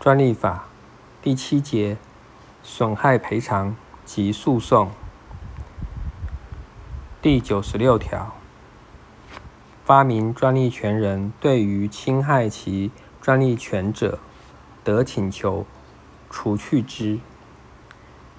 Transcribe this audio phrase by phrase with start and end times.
[0.00, 0.64] 专利法
[1.20, 1.98] 第七节
[2.62, 4.90] 损害赔偿及诉讼
[7.20, 8.32] 第九十六条，
[9.84, 12.90] 发明专利权人对于侵害其
[13.20, 14.18] 专利权者，
[14.82, 15.66] 得请求
[16.30, 17.18] 除去之；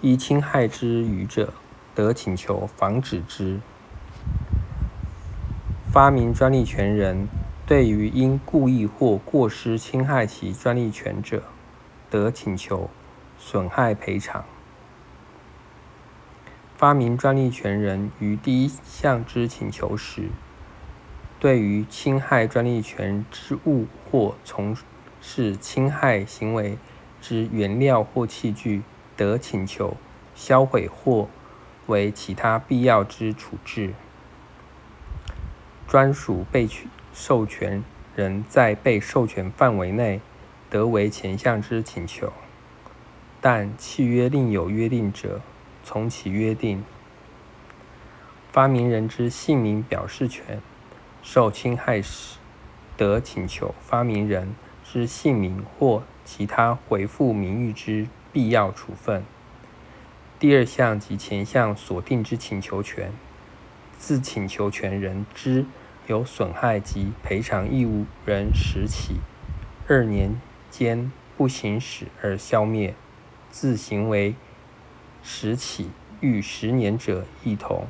[0.02, 1.54] 依侵害之余者，
[1.93, 3.59] 得请求防止之。
[5.93, 7.28] 发明专利权人。
[7.72, 11.44] 对于因故意或过失侵害其专利权者，
[12.09, 12.90] 得请求
[13.40, 14.44] 损害赔偿。
[16.76, 20.23] 发明专利权人于第一项之请求时，
[21.40, 24.76] 对于侵害专利权之物或从
[25.22, 26.78] 事侵害行为
[27.22, 28.81] 之原料或器具，
[29.16, 29.95] 得请求
[30.36, 31.30] 销毁或
[31.88, 33.94] 为其他必要之处置。
[35.88, 36.90] 专属被取。
[37.14, 37.84] 授权
[38.16, 40.22] 人在被授权范围内，
[40.70, 42.32] 得为前项之请求，
[43.40, 45.42] 但契约另有约定者，
[45.84, 46.84] 从其约定。
[48.52, 50.62] 发明人之姓名表示权
[51.22, 52.38] 受侵害时，
[52.98, 54.53] 得请求发明人
[54.84, 59.23] 之姓名或其他回复名誉之必要处分。
[60.40, 63.12] 第二项及前项所定之请求权，
[63.98, 65.66] 自请求权人之。
[66.12, 69.22] 有损害及赔偿义务人拾起，
[69.88, 70.36] 二年
[70.70, 72.95] 间不行使而消灭；
[73.50, 74.36] 自行为
[75.23, 77.88] 拾起逾十年者，一同。